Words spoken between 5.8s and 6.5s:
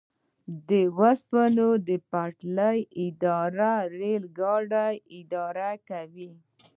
کوي